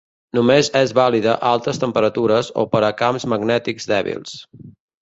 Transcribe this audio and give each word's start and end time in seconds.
Només 0.35 0.69
és 0.79 0.93
vàlida 0.99 1.35
a 1.35 1.51
altes 1.57 1.81
temperatures 1.85 2.51
o 2.63 2.67
per 2.73 2.85
a 2.89 2.93
camps 3.05 3.31
magnètics 3.37 3.91
dèbils. 3.95 4.37